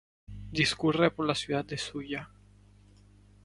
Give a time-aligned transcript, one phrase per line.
[0.51, 2.31] Discurre por la ciudad de Shuya.